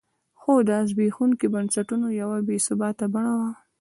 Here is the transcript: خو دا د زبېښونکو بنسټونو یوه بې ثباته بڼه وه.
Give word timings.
خو 0.39 0.53
دا 0.69 0.77
د 0.83 0.87
زبېښونکو 0.89 1.45
بنسټونو 1.53 2.07
یوه 2.21 2.37
بې 2.47 2.57
ثباته 2.67 3.05
بڼه 3.13 3.33
وه. 3.39 3.49